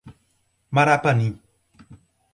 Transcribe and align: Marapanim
Marapanim 0.71 1.37